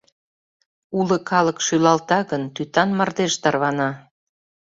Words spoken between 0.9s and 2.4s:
Уло калык шӱлалта